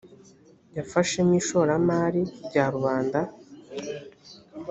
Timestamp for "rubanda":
2.73-3.19